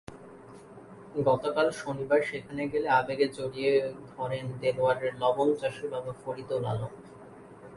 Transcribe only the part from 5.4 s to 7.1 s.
চাষি বাবা ফরিদুল আলম।